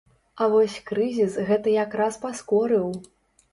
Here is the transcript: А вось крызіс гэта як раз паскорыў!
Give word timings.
А 0.43 0.45
вось 0.53 0.77
крызіс 0.91 1.37
гэта 1.51 1.75
як 1.75 1.99
раз 2.01 2.19
паскорыў! 2.25 2.85